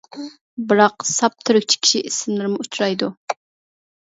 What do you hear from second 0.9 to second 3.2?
ساپ تۈركچە كىشى ئىسىملىرىمۇ ئۇچرايدۇ.